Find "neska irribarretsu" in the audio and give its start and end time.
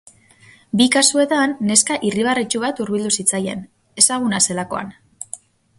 1.67-2.63